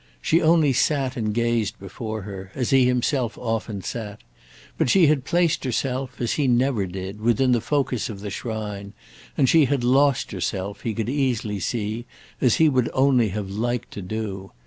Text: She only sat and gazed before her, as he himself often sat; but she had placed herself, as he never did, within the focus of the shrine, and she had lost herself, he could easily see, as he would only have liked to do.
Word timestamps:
She 0.19 0.41
only 0.41 0.73
sat 0.73 1.15
and 1.15 1.31
gazed 1.31 1.77
before 1.77 2.23
her, 2.23 2.51
as 2.55 2.71
he 2.71 2.87
himself 2.87 3.37
often 3.37 3.83
sat; 3.83 4.21
but 4.75 4.89
she 4.89 5.05
had 5.05 5.25
placed 5.25 5.63
herself, 5.63 6.19
as 6.19 6.31
he 6.33 6.47
never 6.47 6.87
did, 6.87 7.21
within 7.21 7.51
the 7.51 7.61
focus 7.61 8.09
of 8.09 8.21
the 8.21 8.31
shrine, 8.31 8.93
and 9.37 9.47
she 9.47 9.65
had 9.65 9.83
lost 9.83 10.31
herself, 10.31 10.81
he 10.81 10.95
could 10.95 11.07
easily 11.07 11.59
see, 11.59 12.07
as 12.41 12.55
he 12.55 12.67
would 12.67 12.89
only 12.93 13.29
have 13.29 13.51
liked 13.51 13.91
to 13.91 14.01
do. 14.01 14.51